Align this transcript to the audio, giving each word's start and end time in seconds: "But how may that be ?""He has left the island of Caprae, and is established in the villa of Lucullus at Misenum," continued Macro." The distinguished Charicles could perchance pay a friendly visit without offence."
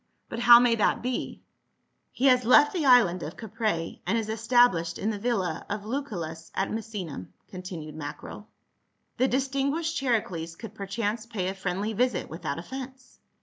"But 0.29 0.39
how 0.39 0.57
may 0.59 0.73
that 0.73 1.03
be 1.03 1.43
?""He 2.11 2.25
has 2.25 2.43
left 2.43 2.73
the 2.73 2.87
island 2.87 3.21
of 3.21 3.37
Caprae, 3.37 3.99
and 4.07 4.17
is 4.17 4.29
established 4.29 4.97
in 4.97 5.11
the 5.11 5.19
villa 5.19 5.63
of 5.69 5.85
Lucullus 5.85 6.49
at 6.55 6.71
Misenum," 6.71 7.27
continued 7.49 7.93
Macro." 7.93 8.47
The 9.19 9.27
distinguished 9.27 9.95
Charicles 9.97 10.55
could 10.55 10.73
perchance 10.73 11.27
pay 11.27 11.49
a 11.49 11.53
friendly 11.53 11.93
visit 11.93 12.31
without 12.31 12.57
offence." 12.57 13.19